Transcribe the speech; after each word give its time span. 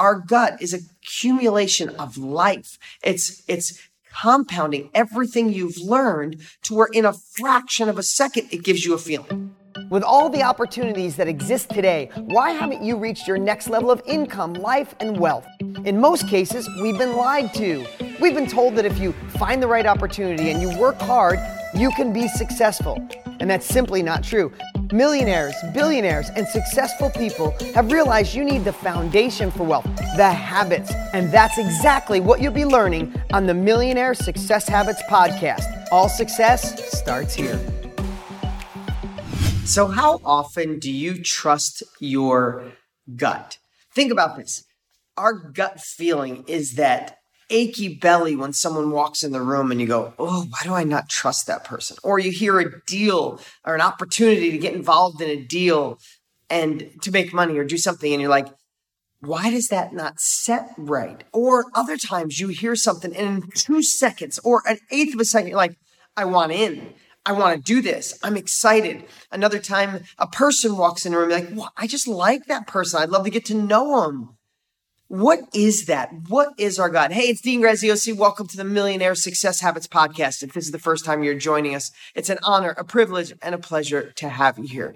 our 0.00 0.14
gut 0.18 0.60
is 0.62 0.72
a 0.74 0.80
accumulation 1.10 1.88
of 1.90 2.16
life. 2.16 2.78
It's, 3.02 3.42
it's 3.48 3.80
compounding 4.22 4.90
everything 4.94 5.52
you've 5.52 5.78
learned 5.78 6.42
to 6.62 6.74
where 6.74 6.88
in 6.92 7.04
a 7.04 7.12
fraction 7.12 7.88
of 7.88 7.98
a 7.98 8.02
second, 8.02 8.48
it 8.50 8.62
gives 8.62 8.84
you 8.84 8.94
a 8.94 8.98
feeling. 8.98 9.54
With 9.88 10.02
all 10.02 10.28
the 10.28 10.42
opportunities 10.42 11.16
that 11.16 11.26
exist 11.26 11.70
today, 11.70 12.10
why 12.14 12.50
haven't 12.50 12.82
you 12.82 12.96
reached 12.96 13.26
your 13.26 13.38
next 13.38 13.68
level 13.68 13.90
of 13.90 14.00
income, 14.06 14.54
life, 14.54 14.94
and 15.00 15.18
wealth? 15.18 15.46
In 15.84 16.00
most 16.00 16.28
cases, 16.28 16.68
we've 16.80 16.98
been 16.98 17.16
lied 17.16 17.52
to. 17.54 17.84
We've 18.20 18.34
been 18.34 18.48
told 18.48 18.76
that 18.76 18.84
if 18.84 18.98
you 18.98 19.12
find 19.38 19.62
the 19.62 19.66
right 19.68 19.86
opportunity 19.86 20.50
and 20.50 20.60
you 20.62 20.76
work 20.78 21.00
hard, 21.00 21.38
you 21.74 21.90
can 21.90 22.12
be 22.12 22.28
successful. 22.28 22.98
And 23.40 23.50
that's 23.50 23.66
simply 23.66 24.02
not 24.02 24.22
true. 24.22 24.52
Millionaires, 24.92 25.54
billionaires, 25.72 26.30
and 26.30 26.48
successful 26.48 27.10
people 27.10 27.54
have 27.76 27.92
realized 27.92 28.34
you 28.34 28.42
need 28.42 28.64
the 28.64 28.72
foundation 28.72 29.52
for 29.52 29.62
wealth, 29.62 29.86
the 30.16 30.28
habits. 30.28 30.92
And 31.12 31.30
that's 31.30 31.58
exactly 31.58 32.18
what 32.18 32.40
you'll 32.40 32.52
be 32.52 32.64
learning 32.64 33.14
on 33.32 33.46
the 33.46 33.54
Millionaire 33.54 34.14
Success 34.14 34.66
Habits 34.66 35.00
podcast. 35.04 35.86
All 35.92 36.08
success 36.08 36.98
starts 36.98 37.34
here. 37.34 37.56
So, 39.64 39.86
how 39.86 40.20
often 40.24 40.80
do 40.80 40.90
you 40.90 41.22
trust 41.22 41.84
your 42.00 42.72
gut? 43.14 43.58
Think 43.94 44.10
about 44.10 44.36
this. 44.36 44.64
Our 45.16 45.34
gut 45.34 45.80
feeling 45.80 46.42
is 46.48 46.74
that 46.74 47.19
achy 47.50 47.94
belly 47.94 48.36
when 48.36 48.52
someone 48.52 48.90
walks 48.90 49.22
in 49.22 49.32
the 49.32 49.42
room 49.42 49.70
and 49.70 49.80
you 49.80 49.86
go, 49.86 50.14
Oh, 50.18 50.46
why 50.48 50.58
do 50.62 50.72
I 50.72 50.84
not 50.84 51.08
trust 51.08 51.46
that 51.46 51.64
person? 51.64 51.96
Or 52.02 52.18
you 52.18 52.30
hear 52.30 52.58
a 52.60 52.80
deal 52.86 53.40
or 53.64 53.74
an 53.74 53.80
opportunity 53.80 54.50
to 54.52 54.58
get 54.58 54.74
involved 54.74 55.20
in 55.20 55.28
a 55.28 55.42
deal 55.42 55.98
and 56.48 56.90
to 57.02 57.10
make 57.10 57.32
money 57.32 57.56
or 57.58 57.64
do 57.64 57.78
something, 57.78 58.12
and 58.12 58.20
you're 58.20 58.30
like, 58.30 58.48
why 59.20 59.50
does 59.50 59.68
that 59.68 59.92
not 59.92 60.18
set 60.18 60.72
right? 60.76 61.24
Or 61.32 61.66
other 61.74 61.96
times 61.96 62.40
you 62.40 62.48
hear 62.48 62.74
something 62.74 63.14
and 63.14 63.44
in 63.44 63.50
two 63.54 63.82
seconds 63.82 64.38
or 64.42 64.62
an 64.66 64.78
eighth 64.90 65.14
of 65.14 65.20
a 65.20 65.24
second, 65.24 65.48
you're 65.48 65.56
like, 65.56 65.76
I 66.16 66.24
want 66.24 66.52
in. 66.52 66.94
I 67.26 67.32
want 67.32 67.56
to 67.56 67.62
do 67.62 67.82
this. 67.82 68.18
I'm 68.22 68.36
excited. 68.36 69.04
Another 69.30 69.58
time, 69.58 70.04
a 70.18 70.26
person 70.26 70.78
walks 70.78 71.04
in 71.04 71.12
the 71.12 71.18
room, 71.18 71.28
like, 71.28 71.48
well, 71.52 71.70
I 71.76 71.86
just 71.86 72.08
like 72.08 72.46
that 72.46 72.66
person. 72.66 73.00
I'd 73.00 73.10
love 73.10 73.24
to 73.24 73.30
get 73.30 73.44
to 73.46 73.54
know 73.54 74.00
them. 74.00 74.38
What 75.10 75.40
is 75.52 75.86
that? 75.86 76.10
What 76.28 76.50
is 76.56 76.78
our 76.78 76.88
God? 76.88 77.10
Hey, 77.10 77.22
it's 77.22 77.40
Dean 77.40 77.60
Graziosi. 77.60 78.16
Welcome 78.16 78.46
to 78.46 78.56
the 78.56 78.62
Millionaire 78.62 79.16
Success 79.16 79.58
Habits 79.58 79.88
Podcast. 79.88 80.44
If 80.44 80.52
this 80.52 80.66
is 80.66 80.70
the 80.70 80.78
first 80.78 81.04
time 81.04 81.24
you're 81.24 81.34
joining 81.34 81.74
us, 81.74 81.90
it's 82.14 82.30
an 82.30 82.38
honor, 82.44 82.76
a 82.78 82.84
privilege, 82.84 83.32
and 83.42 83.52
a 83.52 83.58
pleasure 83.58 84.12
to 84.12 84.28
have 84.28 84.56
you 84.56 84.68
here. 84.68 84.94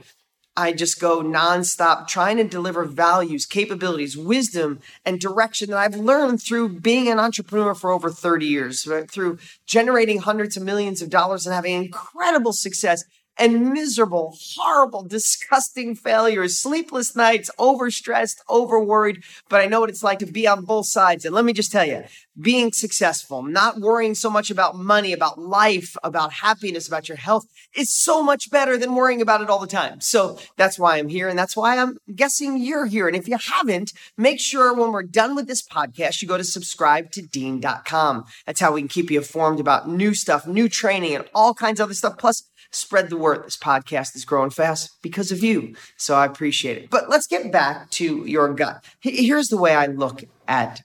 I 0.56 0.73
just 0.73 1.01
go 1.01 1.21
nonstop 1.21 2.06
trying 2.06 2.37
to 2.37 2.45
deliver 2.45 2.84
values, 2.84 3.45
capabilities, 3.45 4.17
wisdom, 4.17 4.79
and 5.05 5.19
direction 5.19 5.71
that 5.71 5.79
I've 5.79 5.97
learned 5.97 6.41
through 6.41 6.78
being 6.78 7.09
an 7.09 7.19
entrepreneur 7.19 7.75
for 7.75 7.91
over 7.91 8.09
30 8.09 8.47
years, 8.47 8.87
right? 8.87 9.11
through 9.11 9.39
generating 9.67 10.21
hundreds 10.21 10.56
of 10.56 10.62
millions 10.62 11.03
of 11.03 11.11
dollars 11.11 11.45
and 11.45 11.56
having 11.56 11.75
incredible 11.75 12.53
success 12.53 13.03
and 13.39 13.73
miserable, 13.73 14.37
horrible, 14.57 15.03
disgusting 15.03 15.95
failures, 15.95 16.59
sleepless 16.59 17.17
nights, 17.17 17.51
overstressed, 17.59 18.39
overworried. 18.49 19.23
But 19.49 19.61
I 19.61 19.67
know 19.67 19.81
what 19.81 19.91
it's 19.91 20.05
like 20.05 20.21
to 20.21 20.27
be 20.27 20.47
on 20.47 20.65
both 20.65 20.87
sides. 20.87 21.25
And 21.25 21.35
let 21.35 21.45
me 21.45 21.53
just 21.53 21.73
tell 21.73 21.85
you, 21.85 22.05
being 22.41 22.73
successful, 22.73 23.43
not 23.43 23.81
worrying 23.81 24.15
so 24.15 24.29
much 24.29 24.51
about 24.51 24.77
money, 24.77 25.12
about 25.12 25.39
life, 25.39 25.97
about 26.03 26.33
happiness, 26.33 26.89
about 26.89 27.09
your 27.09 27.17
health 27.17 27.47
is 27.77 27.93
so 27.93 28.23
much 28.23 28.51
better 28.51 28.77
than 28.77 28.95
worrying 28.95 29.23
about 29.23 29.41
it 29.41 29.51
all 29.51 29.61
the 29.61 29.67
time. 29.67 30.01
So 30.01 30.39
that's 30.57 30.79
why 30.79 30.99
I'm 30.99 31.09
here. 31.09 31.29
And 31.29 31.39
that's 31.39 31.57
why 31.57 31.79
I'm 31.79 31.97
guessing 32.15 32.59
you're 32.59 32.87
here. 32.87 33.07
And 33.07 33.17
if 33.17 33.29
you 33.29 33.37
haven't, 33.37 33.93
make 34.17 34.41
sure 34.41 34.75
when 34.75 34.93
we're 34.93 35.03
done 35.03 35.35
with 35.35 35.47
this 35.47 35.62
podcast, 35.62 36.23
you 36.23 36.29
go 36.29 36.37
to 36.37 36.45
subscribe 36.45 37.11
to 37.12 37.23
dean.com. 37.23 38.25
That's 38.47 38.61
how 38.61 38.73
we 38.73 38.81
can 38.81 38.89
keep 38.89 39.11
you 39.11 39.19
informed 39.19 39.61
about 39.61 39.89
new 39.89 40.15
stuff, 40.15 40.47
new 40.47 40.69
training, 40.69 41.15
and 41.15 41.25
all 41.35 41.55
kinds 41.55 41.81
of 41.81 41.85
other 41.85 41.95
stuff. 41.95 42.19
Plus, 42.19 42.51
spread 42.75 43.10
the 43.10 43.16
word. 43.16 43.44
This 43.44 43.56
podcast 43.56 44.16
is 44.16 44.25
growing 44.25 44.50
fast 44.50 44.91
because 45.03 45.32
of 45.32 45.43
you. 45.43 45.75
So 45.97 46.15
I 46.15 46.26
appreciate 46.26 46.78
it. 46.78 46.91
But 46.91 47.09
let's 47.09 47.26
get 47.26 47.50
back 47.53 47.91
to 47.93 48.25
your 48.26 48.53
gut. 48.53 48.84
Here's 49.00 49.49
the 49.49 49.56
way 49.56 49.75
I 49.75 49.87
look 49.87 50.25
at 50.49 50.82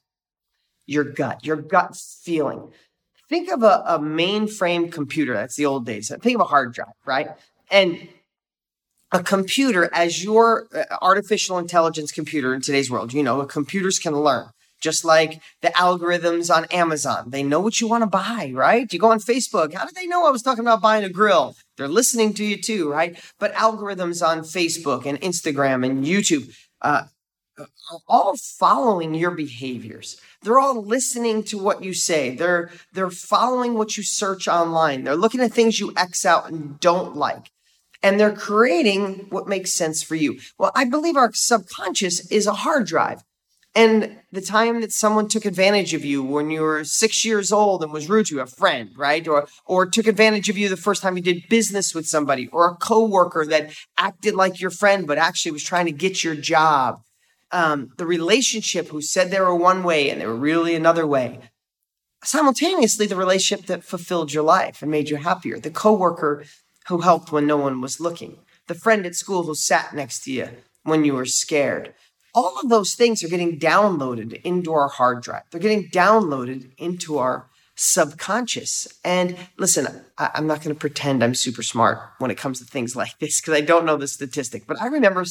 your 0.85 1.03
gut, 1.03 1.45
your 1.45 1.57
gut 1.57 1.95
feeling. 1.95 2.71
Think 3.29 3.51
of 3.51 3.61
a, 3.61 3.83
a 3.85 3.99
mainframe 3.99 4.91
computer. 4.91 5.33
That's 5.33 5.55
the 5.55 5.65
old 5.65 5.85
days. 5.85 6.11
Think 6.21 6.35
of 6.35 6.41
a 6.41 6.45
hard 6.45 6.73
drive, 6.73 6.93
right? 7.05 7.29
And 7.69 8.09
a 9.11 9.21
computer 9.23 9.89
as 9.93 10.23
your 10.23 10.67
uh, 10.73 10.83
artificial 11.01 11.57
intelligence 11.57 12.11
computer 12.11 12.53
in 12.53 12.61
today's 12.61 12.89
world. 12.89 13.13
You 13.13 13.23
know, 13.23 13.43
computers 13.45 13.99
can 13.99 14.15
learn 14.15 14.49
just 14.79 15.03
like 15.03 15.41
the 15.61 15.69
algorithms 15.69 16.53
on 16.53 16.65
Amazon. 16.65 17.29
They 17.29 17.43
know 17.43 17.59
what 17.59 17.81
you 17.81 17.87
want 17.87 18.03
to 18.03 18.09
buy, 18.09 18.51
right? 18.53 18.91
You 18.91 18.99
go 18.99 19.11
on 19.11 19.19
Facebook. 19.19 19.73
How 19.73 19.85
did 19.85 19.95
they 19.95 20.07
know 20.07 20.25
I 20.25 20.31
was 20.31 20.41
talking 20.41 20.63
about 20.63 20.81
buying 20.81 21.03
a 21.03 21.09
grill? 21.09 21.55
They're 21.77 21.87
listening 21.87 22.33
to 22.35 22.45
you 22.45 22.61
too, 22.61 22.89
right? 22.89 23.19
But 23.39 23.53
algorithms 23.53 24.25
on 24.25 24.39
Facebook 24.41 25.05
and 25.05 25.19
Instagram 25.21 25.85
and 25.85 26.05
YouTube 26.05 26.53
uh, 26.81 27.03
are 27.57 27.67
all 28.07 28.35
following 28.37 29.13
your 29.13 29.31
behaviors. 29.31 30.19
They're 30.41 30.59
all 30.59 30.81
listening 30.81 31.43
to 31.45 31.57
what 31.57 31.83
you 31.83 31.93
say. 31.93 32.35
They're 32.35 32.71
they're 32.93 33.09
following 33.09 33.73
what 33.73 33.97
you 33.97 34.03
search 34.03 34.47
online. 34.47 35.03
They're 35.03 35.15
looking 35.15 35.41
at 35.41 35.51
things 35.51 35.79
you 35.79 35.93
X 35.97 36.25
out 36.25 36.49
and 36.49 36.79
don't 36.79 37.15
like. 37.15 37.51
And 38.01 38.17
they're 38.17 38.33
creating 38.33 39.27
what 39.29 39.49
makes 39.49 39.73
sense 39.73 40.01
for 40.01 40.15
you. 40.15 40.39
Well, 40.57 40.71
I 40.73 40.85
believe 40.85 41.17
our 41.17 41.33
subconscious 41.33 42.31
is 42.31 42.47
a 42.47 42.53
hard 42.53 42.87
drive. 42.87 43.23
And 43.79 44.17
the 44.33 44.41
time 44.41 44.81
that 44.81 44.91
someone 44.91 45.29
took 45.29 45.45
advantage 45.45 45.93
of 45.93 46.03
you 46.03 46.21
when 46.21 46.51
you 46.51 46.63
were 46.63 46.83
six 46.83 47.23
years 47.23 47.49
old 47.49 47.81
and 47.81 47.93
was 47.93 48.09
rude 48.09 48.25
to 48.25 48.35
you, 48.35 48.41
a 48.41 48.45
friend, 48.45 48.89
right? 48.97 49.25
Or, 49.25 49.47
or 49.65 49.85
took 49.85 50.05
advantage 50.05 50.49
of 50.49 50.57
you 50.57 50.67
the 50.67 50.75
first 50.75 51.01
time 51.01 51.15
you 51.15 51.23
did 51.23 51.47
business 51.47 51.95
with 51.95 52.05
somebody, 52.05 52.49
or 52.49 52.67
a 52.67 52.75
coworker 52.75 53.45
that 53.45 53.71
acted 53.97 54.35
like 54.35 54.59
your 54.59 54.69
friend, 54.69 55.07
but 55.07 55.17
actually 55.17 55.53
was 55.53 55.63
trying 55.63 55.85
to 55.85 55.93
get 55.93 56.25
your 56.25 56.35
job. 56.35 56.99
Um, 57.53 57.91
the 57.97 58.05
relationship 58.05 58.89
who 58.89 59.01
said 59.01 59.31
they 59.31 59.39
were 59.39 59.55
one 59.55 59.83
way 59.83 60.09
and 60.09 60.19
they 60.19 60.27
were 60.27 60.35
really 60.35 60.75
another 60.75 61.07
way. 61.07 61.39
Simultaneously, 62.21 63.05
the 63.05 63.15
relationship 63.15 63.67
that 63.67 63.85
fulfilled 63.85 64.33
your 64.33 64.43
life 64.43 64.81
and 64.81 64.91
made 64.91 65.09
you 65.09 65.15
happier. 65.15 65.57
The 65.57 65.71
coworker 65.71 66.43
who 66.89 66.99
helped 66.99 67.31
when 67.31 67.47
no 67.47 67.55
one 67.55 67.79
was 67.79 68.01
looking. 68.01 68.39
The 68.67 68.75
friend 68.75 69.05
at 69.05 69.15
school 69.15 69.43
who 69.43 69.55
sat 69.55 69.95
next 69.95 70.25
to 70.25 70.33
you 70.33 70.49
when 70.83 71.05
you 71.05 71.13
were 71.13 71.25
scared 71.25 71.93
all 72.33 72.59
of 72.61 72.69
those 72.69 72.93
things 72.93 73.23
are 73.23 73.29
getting 73.29 73.59
downloaded 73.59 74.41
into 74.43 74.73
our 74.73 74.87
hard 74.87 75.21
drive. 75.21 75.43
They're 75.51 75.59
getting 75.61 75.89
downloaded 75.89 76.71
into 76.77 77.17
our 77.17 77.49
subconscious. 77.75 78.87
And 79.05 79.37
listen, 79.57 79.87
I, 80.17 80.31
am 80.35 80.47
not 80.47 80.61
going 80.61 80.75
to 80.75 80.79
pretend 80.79 81.23
I'm 81.23 81.33
super 81.33 81.63
smart 81.63 81.99
when 82.17 82.29
it 82.29 82.37
comes 82.37 82.59
to 82.59 82.65
things 82.65 82.95
like 82.95 83.17
this 83.19 83.39
because 83.39 83.53
I 83.53 83.61
don't 83.61 83.85
know 83.85 83.95
the 83.95 84.07
statistic, 84.07 84.67
but 84.67 84.81
I 84.81 84.87
remember 84.87 85.23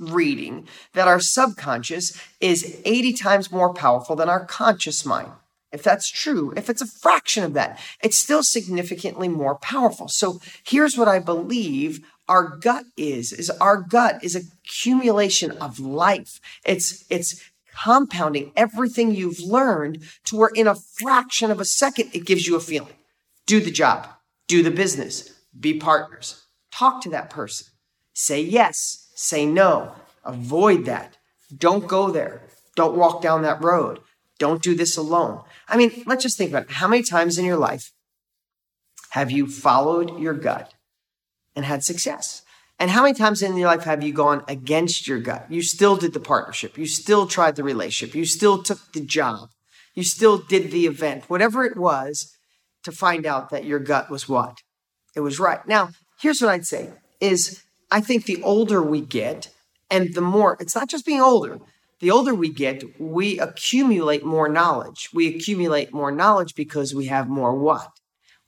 reading 0.00 0.68
that 0.94 1.08
our 1.08 1.18
subconscious 1.18 2.20
is 2.40 2.80
80 2.84 3.14
times 3.14 3.50
more 3.50 3.74
powerful 3.74 4.14
than 4.14 4.28
our 4.28 4.44
conscious 4.44 5.04
mind. 5.04 5.32
If 5.72 5.82
that's 5.82 6.08
true, 6.08 6.52
if 6.54 6.68
it's 6.68 6.82
a 6.82 6.86
fraction 6.86 7.44
of 7.44 7.54
that, 7.54 7.80
it's 8.02 8.18
still 8.18 8.42
significantly 8.42 9.28
more 9.28 9.54
powerful. 9.56 10.06
So 10.06 10.38
here's 10.64 10.98
what 10.98 11.08
I 11.08 11.18
believe 11.18 12.06
our 12.28 12.56
gut 12.56 12.84
is 12.96 13.32
is 13.32 13.50
our 13.50 13.76
gut 13.78 14.22
is 14.22 14.34
accumulation 14.36 15.50
of 15.52 15.78
life. 15.78 16.40
It's 16.64 17.04
it's 17.10 17.42
compounding 17.74 18.52
everything 18.54 19.14
you've 19.14 19.40
learned 19.40 20.04
to 20.24 20.36
where 20.36 20.50
in 20.54 20.66
a 20.66 20.74
fraction 20.74 21.50
of 21.50 21.60
a 21.60 21.64
second 21.64 22.10
it 22.12 22.26
gives 22.26 22.46
you 22.46 22.56
a 22.56 22.60
feeling. 22.60 22.94
Do 23.46 23.60
the 23.60 23.70
job. 23.70 24.08
Do 24.46 24.62
the 24.62 24.70
business. 24.70 25.38
Be 25.58 25.74
partners. 25.74 26.44
Talk 26.70 27.02
to 27.02 27.10
that 27.10 27.30
person. 27.30 27.68
Say 28.14 28.42
yes. 28.42 29.08
Say 29.14 29.46
no. 29.46 29.92
Avoid 30.24 30.84
that. 30.84 31.16
Don't 31.56 31.86
go 31.86 32.10
there. 32.10 32.42
Don't 32.76 32.96
walk 32.96 33.20
down 33.20 33.42
that 33.42 33.62
road. 33.62 34.00
Don't 34.38 34.62
do 34.62 34.74
this 34.74 34.96
alone. 34.96 35.42
I 35.68 35.76
mean 35.76 36.04
let's 36.06 36.22
just 36.22 36.38
think 36.38 36.50
about 36.50 36.64
it. 36.64 36.72
how 36.72 36.88
many 36.88 37.02
times 37.02 37.38
in 37.38 37.44
your 37.44 37.56
life 37.56 37.92
have 39.10 39.30
you 39.30 39.46
followed 39.46 40.18
your 40.18 40.34
gut 40.34 40.72
and 41.54 41.64
had 41.64 41.84
success. 41.84 42.42
And 42.78 42.90
how 42.90 43.02
many 43.02 43.14
times 43.14 43.42
in 43.42 43.56
your 43.56 43.68
life 43.68 43.84
have 43.84 44.02
you 44.02 44.12
gone 44.12 44.42
against 44.48 45.06
your 45.06 45.20
gut? 45.20 45.46
You 45.48 45.62
still 45.62 45.96
did 45.96 46.14
the 46.14 46.20
partnership. 46.20 46.76
You 46.76 46.86
still 46.86 47.26
tried 47.26 47.56
the 47.56 47.64
relationship. 47.64 48.14
You 48.14 48.24
still 48.24 48.62
took 48.62 48.92
the 48.92 49.00
job. 49.00 49.50
You 49.94 50.02
still 50.02 50.38
did 50.38 50.70
the 50.70 50.86
event, 50.86 51.28
whatever 51.28 51.64
it 51.64 51.76
was, 51.76 52.34
to 52.82 52.90
find 52.90 53.26
out 53.26 53.50
that 53.50 53.64
your 53.64 53.78
gut 53.78 54.10
was 54.10 54.28
what? 54.28 54.58
It 55.14 55.20
was 55.20 55.38
right. 55.38 55.66
Now, 55.68 55.90
here's 56.20 56.40
what 56.40 56.50
I'd 56.50 56.66
say 56.66 56.90
is 57.20 57.62
I 57.90 58.00
think 58.00 58.24
the 58.24 58.42
older 58.42 58.82
we 58.82 59.00
get 59.00 59.50
and 59.90 60.14
the 60.14 60.22
more, 60.22 60.56
it's 60.58 60.74
not 60.74 60.88
just 60.88 61.04
being 61.04 61.20
older. 61.20 61.58
The 62.00 62.10
older 62.10 62.34
we 62.34 62.48
get, 62.48 62.82
we 62.98 63.38
accumulate 63.38 64.24
more 64.24 64.48
knowledge. 64.48 65.10
We 65.12 65.28
accumulate 65.36 65.92
more 65.92 66.10
knowledge 66.10 66.54
because 66.56 66.94
we 66.94 67.06
have 67.06 67.28
more 67.28 67.54
what? 67.54 67.90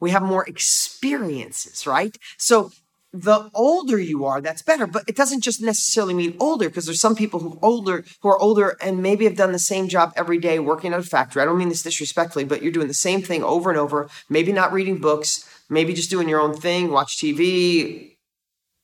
We 0.00 0.10
have 0.10 0.22
more 0.22 0.44
experiences, 0.48 1.86
right? 1.86 2.16
So 2.36 2.72
the 3.14 3.48
older 3.54 3.98
you 3.98 4.24
are, 4.24 4.40
that's 4.40 4.60
better. 4.60 4.88
But 4.88 5.04
it 5.06 5.14
doesn't 5.14 5.42
just 5.42 5.62
necessarily 5.62 6.14
mean 6.14 6.36
older 6.40 6.68
because 6.68 6.86
there's 6.86 7.00
some 7.00 7.14
people 7.14 7.38
who 7.38 7.58
older 7.62 8.04
who 8.20 8.28
are 8.28 8.38
older 8.38 8.76
and 8.82 9.02
maybe 9.02 9.24
have 9.24 9.36
done 9.36 9.52
the 9.52 9.58
same 9.60 9.88
job 9.88 10.12
every 10.16 10.38
day 10.38 10.58
working 10.58 10.92
at 10.92 10.98
a 10.98 11.04
factory. 11.04 11.40
I 11.40 11.44
don't 11.44 11.56
mean 11.56 11.68
this 11.68 11.84
disrespectfully, 11.84 12.44
but 12.44 12.60
you're 12.60 12.72
doing 12.72 12.88
the 12.88 12.94
same 12.94 13.22
thing 13.22 13.44
over 13.44 13.70
and 13.70 13.78
over, 13.78 14.10
maybe 14.28 14.52
not 14.52 14.72
reading 14.72 14.98
books, 14.98 15.48
maybe 15.70 15.94
just 15.94 16.10
doing 16.10 16.28
your 16.28 16.40
own 16.40 16.54
thing, 16.54 16.90
watch 16.90 17.16
TV, 17.16 18.16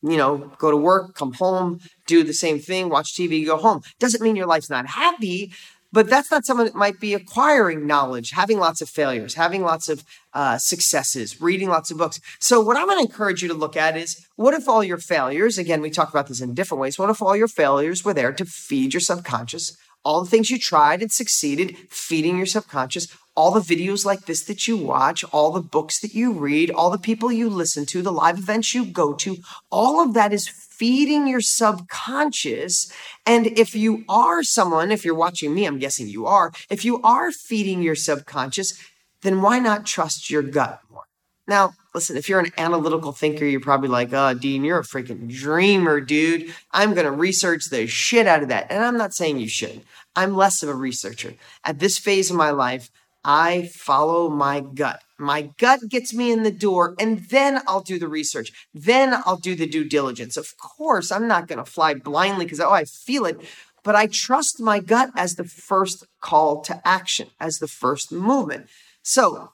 you 0.03 0.17
know, 0.17 0.53
go 0.59 0.71
to 0.71 0.77
work, 0.77 1.17
come 1.17 1.33
home, 1.33 1.81
do 2.07 2.23
the 2.23 2.33
same 2.33 2.61
thing, 2.61 2.89
watch 2.89 3.15
TV, 3.15 3.45
go 3.45 3.57
home. 3.57 3.83
Doesn't 3.99 4.23
mean 4.23 4.37
your 4.37 4.47
life's 4.47 4.71
not 4.71 4.87
happy, 4.87 5.53
but 5.93 6.09
that's 6.09 6.31
not 6.31 6.45
someone 6.45 6.67
that 6.67 6.75
might 6.75 7.01
be 7.01 7.15
acquiring 7.15 7.87
knowledge, 7.87 8.31
having 8.31 8.59
lots 8.59 8.81
of 8.81 8.89
failures, 8.89 9.35
having 9.35 9.63
lots 9.63 9.89
of 9.89 10.05
uh, 10.33 10.59
successes, 10.59 11.41
reading 11.41 11.69
lots 11.69 11.91
of 11.91 11.99
books. 11.99 12.21
So, 12.39 12.61
what 12.61 12.77
I'm 12.77 12.87
going 12.87 12.99
to 12.99 13.11
encourage 13.11 13.43
you 13.43 13.49
to 13.49 13.55
look 13.55 13.77
at 13.77 13.97
is 13.97 14.27
what 14.37 14.55
if 14.55 14.69
all 14.69 14.85
your 14.85 14.99
failures, 14.99 15.59
again, 15.59 15.81
we 15.81 15.91
talk 15.91 16.11
about 16.11 16.29
this 16.29 16.41
in 16.41 16.55
different 16.55 16.81
ways, 16.81 16.99
what 16.99 17.11
if 17.11 17.21
all 17.21 17.37
your 17.37 17.49
failures 17.49 18.05
were 18.05 18.15
there 18.15 18.33
to 18.33 18.45
feed 18.45 18.95
your 18.95 19.01
subconscious? 19.01 19.77
All 20.03 20.25
the 20.25 20.31
things 20.31 20.51
you 20.51 20.59
tried 20.59 21.03
and 21.03 21.13
succeeded, 21.13 21.77
feeding 21.91 22.39
your 22.39 22.47
subconscious, 22.47 23.07
all 23.37 23.51
the 23.51 23.61
videos 23.61 24.05
like 24.05 24.27
this 24.27 24.45
that 24.45 24.67
you 24.67 24.77
watch, 24.77 25.25
all 25.25 25.51
the 25.51 25.61
books 25.61 26.01
that 26.01 26.15
you 26.15 26.33
read, 26.33 26.71
all 26.71 26.91
the 26.91 26.99
people 26.99 27.31
you 27.31 27.51
listen 27.51 27.85
to, 27.87 28.01
the 28.01 28.13
live 28.13 28.39
events 28.39 28.75
you 28.75 28.85
go 28.85 29.13
to, 29.13 29.37
all 29.71 30.01
of 30.01 30.15
that 30.15 30.33
is 30.33 30.49
feeding 30.81 31.29
your 31.29 31.43
subconscious. 31.43 32.91
And 33.27 33.47
if 33.47 33.75
you 33.75 34.03
are 34.09 34.43
someone, 34.43 34.91
if 34.91 35.05
you're 35.05 35.15
watching 35.15 35.53
me, 35.53 35.67
I'm 35.67 35.79
guessing 35.79 36.09
you 36.09 36.27
are, 36.27 36.53
if 36.71 36.87
you 36.87 37.03
are 37.03 37.31
feeding 37.31 37.83
your 37.83 37.95
subconscious, 37.95 38.73
then 39.21 39.43
why 39.43 39.59
not 39.59 39.85
trust 39.85 40.31
your 40.31 40.41
gut 40.41 40.81
more? 40.91 41.03
Now, 41.47 41.75
listen, 41.95 42.17
if 42.17 42.31
you're 42.31 42.41
an 42.41 42.53
analytical 42.57 43.13
thinker, 43.13 43.45
you're 43.45 43.61
probably 43.61 43.91
like, 43.91 44.15
oh, 44.15 44.33
Dean, 44.33 44.65
you're 44.65 44.79
a 44.79 44.83
freaking 44.83 45.29
dreamer, 45.29 46.01
dude. 46.01 46.55
I'm 46.73 46.95
going 46.95 47.05
to 47.05 47.13
research 47.13 47.67
the 47.67 47.87
shit 47.87 48.27
out 48.27 48.43
of 48.43 48.49
that. 48.49 48.73
And 48.73 48.83
I'm 48.83 48.97
not 48.97 49.13
saying 49.13 49.39
you 49.39 49.49
should. 49.49 49.83
I'm 50.17 50.35
less 50.35 50.63
of 50.63 50.71
a 50.71 50.75
researcher. 50.75 51.35
At 51.63 51.79
this 51.79 51.99
phase 51.99 52.31
of 52.31 52.37
my 52.37 52.51
life, 52.51 52.91
I 53.23 53.69
follow 53.75 54.31
my 54.31 54.61
gut. 54.61 55.03
My 55.21 55.51
gut 55.59 55.81
gets 55.89 56.15
me 56.15 56.33
in 56.33 56.45
the 56.45 56.51
door, 56.51 56.95
and 56.99 57.21
then 57.29 57.61
I'll 57.67 57.83
do 57.83 57.99
the 57.99 58.09
research. 58.09 58.53
Then 58.73 59.15
I'll 59.27 59.37
do 59.37 59.55
the 59.55 59.67
due 59.67 59.85
diligence. 59.85 60.39
Of 60.39 60.57
course, 60.57 61.13
I'm 61.13 61.29
not 61.29 61.47
going 61.47 61.59
to 61.59 61.71
fly 61.71 61.93
blindly 61.93 62.47
because, 62.47 62.59
oh, 62.59 62.71
I 62.71 62.85
feel 62.85 63.27
it, 63.27 63.39
but 63.85 63.95
I 63.95 64.07
trust 64.07 64.61
my 64.61 64.81
gut 64.81 65.11
as 65.15 65.35
the 65.35 65.45
first 65.45 66.07
call 66.21 66.63
to 66.63 66.81
action, 66.89 67.29
as 67.39 67.59
the 67.59 67.69
first 67.69 68.11
movement. 68.11 68.69
So 69.03 69.53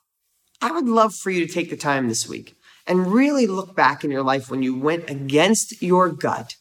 I 0.60 0.70
would 0.70 0.88
love 0.88 1.14
for 1.14 1.30
you 1.30 1.44
to 1.44 1.52
take 1.52 1.70
the 1.70 1.76
time 1.76 2.08
this 2.08 2.28
week 2.28 2.56
and 2.86 3.12
really 3.12 3.48
look 3.48 3.74
back 3.74 4.04
in 4.04 4.10
your 4.12 4.22
life 4.22 4.48
when 4.48 4.62
you 4.62 4.78
went 4.78 5.10
against 5.10 5.82
your 5.82 6.08
gut 6.08 6.54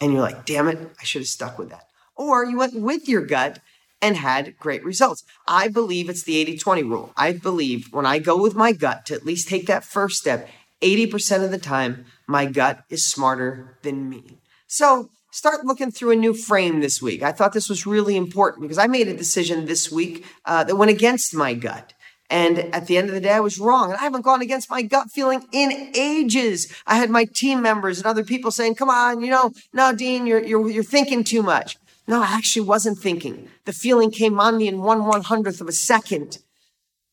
and 0.00 0.12
you're 0.12 0.22
like, 0.22 0.46
damn 0.46 0.68
it, 0.68 0.78
I 1.00 1.04
should 1.04 1.22
have 1.22 1.28
stuck 1.28 1.58
with 1.58 1.70
that. 1.70 1.88
Or 2.14 2.44
you 2.44 2.56
went 2.56 2.74
with 2.74 3.08
your 3.08 3.26
gut 3.26 3.58
and 4.02 4.16
had 4.16 4.58
great 4.58 4.84
results. 4.84 5.24
I 5.46 5.68
believe 5.68 6.08
it's 6.08 6.24
the 6.24 6.38
80 6.38 6.58
20 6.58 6.82
rule. 6.82 7.12
I 7.16 7.32
believe 7.32 7.92
when 7.92 8.06
I 8.06 8.18
go 8.18 8.40
with 8.40 8.54
my 8.54 8.72
gut 8.72 9.06
to 9.06 9.14
at 9.14 9.26
least 9.26 9.48
take 9.48 9.66
that 9.66 9.84
first 9.84 10.18
step, 10.18 10.48
80% 10.80 11.44
of 11.44 11.50
the 11.50 11.58
time, 11.58 12.06
my 12.26 12.46
gut 12.46 12.84
is 12.88 13.04
smarter 13.04 13.76
than 13.82 14.08
me. 14.08 14.38
So 14.66 15.10
start 15.30 15.64
looking 15.64 15.90
through 15.90 16.12
a 16.12 16.16
new 16.16 16.32
frame 16.32 16.80
this 16.80 17.02
week. 17.02 17.22
I 17.22 17.32
thought 17.32 17.52
this 17.52 17.68
was 17.68 17.86
really 17.86 18.16
important 18.16 18.62
because 18.62 18.78
I 18.78 18.86
made 18.86 19.08
a 19.08 19.16
decision 19.16 19.66
this 19.66 19.90
week 19.90 20.24
uh, 20.44 20.64
that 20.64 20.76
went 20.76 20.90
against 20.90 21.34
my 21.34 21.54
gut. 21.54 21.92
And 22.30 22.58
at 22.72 22.86
the 22.86 22.96
end 22.96 23.08
of 23.08 23.14
the 23.14 23.20
day, 23.20 23.32
I 23.32 23.40
was 23.40 23.58
wrong. 23.58 23.90
And 23.90 23.98
I 23.98 24.04
haven't 24.04 24.22
gone 24.22 24.40
against 24.40 24.70
my 24.70 24.82
gut 24.82 25.10
feeling 25.10 25.44
in 25.50 25.90
ages. 25.96 26.72
I 26.86 26.94
had 26.94 27.10
my 27.10 27.24
team 27.24 27.60
members 27.60 27.98
and 27.98 28.06
other 28.06 28.22
people 28.22 28.52
saying, 28.52 28.76
come 28.76 28.88
on, 28.88 29.20
you 29.20 29.30
know, 29.30 29.52
no, 29.72 29.92
Dean, 29.92 30.26
you're, 30.26 30.42
you're, 30.42 30.70
you're 30.70 30.84
thinking 30.84 31.24
too 31.24 31.42
much. 31.42 31.76
No, 32.10 32.22
I 32.22 32.26
actually 32.26 32.66
wasn't 32.66 32.98
thinking. 32.98 33.48
The 33.66 33.72
feeling 33.72 34.10
came 34.10 34.40
on 34.40 34.56
me 34.56 34.66
in 34.66 34.82
one 34.82 35.04
one 35.04 35.22
hundredth 35.22 35.60
of 35.60 35.68
a 35.68 35.72
second. 35.72 36.38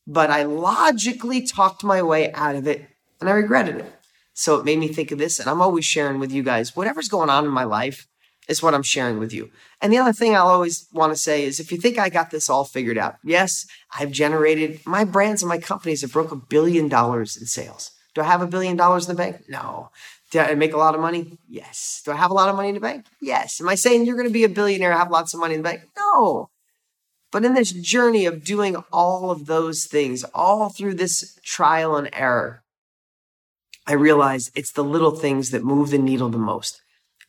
But 0.08 0.28
I 0.28 0.42
logically 0.42 1.46
talked 1.46 1.84
my 1.84 2.02
way 2.02 2.32
out 2.32 2.56
of 2.56 2.66
it 2.66 2.84
and 3.20 3.30
I 3.30 3.32
regretted 3.34 3.76
it. 3.76 3.92
So 4.34 4.56
it 4.56 4.64
made 4.64 4.80
me 4.80 4.88
think 4.88 5.12
of 5.12 5.18
this. 5.18 5.38
And 5.38 5.48
I'm 5.48 5.62
always 5.62 5.84
sharing 5.84 6.18
with 6.18 6.32
you 6.32 6.42
guys 6.42 6.74
whatever's 6.74 7.08
going 7.08 7.30
on 7.30 7.44
in 7.44 7.50
my 7.52 7.62
life 7.62 8.08
is 8.48 8.60
what 8.60 8.74
I'm 8.74 8.82
sharing 8.82 9.20
with 9.20 9.32
you. 9.32 9.52
And 9.80 9.92
the 9.92 9.98
other 9.98 10.12
thing 10.12 10.34
I'll 10.34 10.48
always 10.48 10.88
want 10.92 11.12
to 11.12 11.16
say 11.16 11.44
is 11.44 11.60
if 11.60 11.70
you 11.70 11.78
think 11.78 11.96
I 11.96 12.08
got 12.08 12.32
this 12.32 12.50
all 12.50 12.64
figured 12.64 12.98
out, 12.98 13.18
yes, 13.22 13.68
I've 13.96 14.10
generated 14.10 14.80
my 14.84 15.04
brands 15.04 15.42
and 15.42 15.48
my 15.48 15.58
companies 15.58 16.00
have 16.00 16.12
broke 16.12 16.32
a 16.32 16.36
billion 16.36 16.88
dollars 16.88 17.36
in 17.36 17.46
sales. 17.46 17.92
Do 18.16 18.22
I 18.22 18.24
have 18.24 18.42
a 18.42 18.48
billion 18.48 18.76
dollars 18.76 19.08
in 19.08 19.14
the 19.14 19.22
bank? 19.22 19.44
No. 19.48 19.90
Do 20.30 20.40
I 20.40 20.54
make 20.54 20.74
a 20.74 20.78
lot 20.78 20.94
of 20.94 21.00
money? 21.00 21.38
Yes. 21.48 22.02
Do 22.04 22.12
I 22.12 22.16
have 22.16 22.30
a 22.30 22.34
lot 22.34 22.48
of 22.48 22.56
money 22.56 22.68
in 22.68 22.74
the 22.74 22.80
bank? 22.80 23.06
Yes. 23.20 23.60
Am 23.60 23.68
I 23.68 23.74
saying 23.74 24.04
you're 24.04 24.16
going 24.16 24.28
to 24.28 24.32
be 24.32 24.44
a 24.44 24.48
billionaire, 24.48 24.92
have 24.92 25.10
lots 25.10 25.32
of 25.32 25.40
money 25.40 25.54
in 25.54 25.62
the 25.62 25.68
bank? 25.68 25.82
No. 25.96 26.50
But 27.30 27.44
in 27.44 27.54
this 27.54 27.72
journey 27.72 28.26
of 28.26 28.44
doing 28.44 28.76
all 28.92 29.30
of 29.30 29.46
those 29.46 29.84
things, 29.84 30.24
all 30.34 30.68
through 30.70 30.94
this 30.94 31.38
trial 31.44 31.96
and 31.96 32.08
error, 32.12 32.62
I 33.86 33.94
realize 33.94 34.50
it's 34.54 34.72
the 34.72 34.84
little 34.84 35.12
things 35.12 35.50
that 35.50 35.64
move 35.64 35.90
the 35.90 35.98
needle 35.98 36.28
the 36.28 36.38
most. 36.38 36.80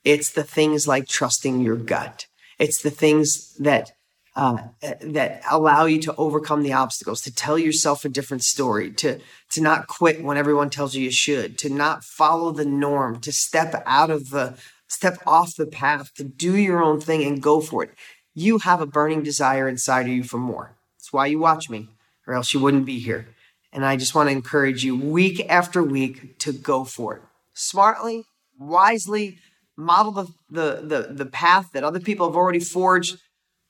It's 0.03 0.29
the 0.29 0.43
things 0.43 0.87
like 0.87 1.07
trusting 1.07 1.61
your 1.61 1.75
gut. 1.75 2.25
It's 2.57 2.81
the 2.81 2.89
things 2.89 3.55
that 3.59 3.91
uh, 4.35 4.57
that 5.01 5.41
allow 5.49 5.85
you 5.85 5.99
to 5.99 6.15
overcome 6.15 6.63
the 6.63 6.73
obstacles, 6.73 7.21
to 7.21 7.33
tell 7.33 7.57
yourself 7.57 8.05
a 8.05 8.09
different 8.09 8.43
story, 8.43 8.91
to 8.91 9.19
to 9.51 9.61
not 9.61 9.87
quit 9.87 10.23
when 10.23 10.37
everyone 10.37 10.69
tells 10.69 10.95
you 10.95 11.03
you 11.03 11.11
should, 11.11 11.57
to 11.57 11.69
not 11.69 12.03
follow 12.03 12.51
the 12.51 12.65
norm, 12.65 13.19
to 13.21 13.31
step 13.31 13.81
out 13.85 14.09
of 14.09 14.29
the 14.29 14.57
step 14.87 15.17
off 15.25 15.55
the 15.55 15.65
path, 15.65 16.13
to 16.15 16.23
do 16.23 16.55
your 16.55 16.83
own 16.83 16.99
thing 16.99 17.23
and 17.23 17.41
go 17.41 17.59
for 17.61 17.83
it. 17.83 17.91
You 18.33 18.59
have 18.59 18.81
a 18.81 18.85
burning 18.85 19.23
desire 19.23 19.67
inside 19.67 20.07
of 20.07 20.13
you 20.13 20.23
for 20.23 20.37
more. 20.37 20.75
That's 20.97 21.11
why 21.11 21.27
you 21.27 21.39
watch 21.39 21.69
me, 21.69 21.89
or 22.27 22.33
else 22.33 22.53
you 22.53 22.59
wouldn't 22.59 22.85
be 22.85 22.99
here. 22.99 23.27
And 23.71 23.85
I 23.85 23.97
just 23.97 24.15
want 24.15 24.29
to 24.29 24.35
encourage 24.35 24.83
you 24.83 24.97
week 24.97 25.45
after 25.49 25.83
week 25.83 26.39
to 26.39 26.51
go 26.51 26.85
for 26.85 27.17
it. 27.17 27.21
Smartly, 27.53 28.25
wisely, 28.57 29.37
model 29.75 30.11
the, 30.11 30.27
the, 30.49 30.81
the, 30.81 31.13
the 31.13 31.25
path 31.25 31.71
that 31.73 31.83
other 31.83 31.99
people 31.99 32.27
have 32.27 32.35
already 32.35 32.59
forged 32.59 33.17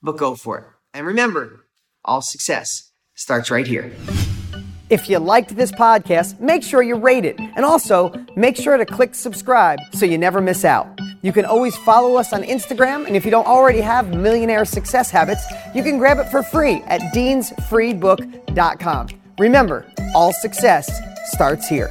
but 0.02 0.16
go 0.16 0.34
for 0.34 0.58
it. 0.58 0.64
And 0.94 1.06
remember, 1.06 1.66
all 2.04 2.22
success 2.22 2.92
starts 3.14 3.50
right 3.50 3.66
here. 3.66 3.92
If 4.90 5.08
you 5.08 5.18
liked 5.20 5.54
this 5.54 5.70
podcast, 5.70 6.40
make 6.40 6.64
sure 6.64 6.82
you 6.82 6.96
rate 6.96 7.24
it. 7.24 7.38
And 7.38 7.64
also, 7.64 8.12
make 8.34 8.56
sure 8.56 8.76
to 8.76 8.84
click 8.84 9.14
subscribe 9.14 9.78
so 9.92 10.04
you 10.04 10.18
never 10.18 10.40
miss 10.40 10.64
out. 10.64 10.98
You 11.22 11.32
can 11.32 11.44
always 11.44 11.76
follow 11.76 12.16
us 12.16 12.32
on 12.32 12.42
Instagram, 12.42 13.06
and 13.06 13.14
if 13.14 13.24
you 13.24 13.30
don't 13.30 13.46
already 13.46 13.80
have 13.82 14.12
Millionaire 14.12 14.64
Success 14.64 15.10
Habits, 15.10 15.44
you 15.74 15.84
can 15.84 15.98
grab 15.98 16.18
it 16.18 16.28
for 16.28 16.42
free 16.42 16.82
at 16.86 17.00
deansfreebook.com. 17.14 19.08
Remember, 19.38 19.86
all 20.14 20.32
success 20.32 20.90
starts 21.26 21.68
here. 21.68 21.90